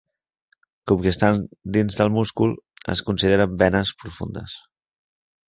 [0.91, 1.37] Com que estan
[1.75, 2.55] dins del múscul,
[2.95, 4.59] es consideren venes profundes.